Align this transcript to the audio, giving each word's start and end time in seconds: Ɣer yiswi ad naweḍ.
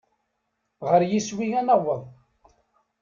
Ɣer 0.87 1.01
yiswi 1.09 1.47
ad 1.59 1.63
naweḍ. 1.65 2.03